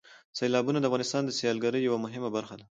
[0.37, 2.65] سیلابونه د افغانستان د سیلګرۍ یوه مهمه برخه ده.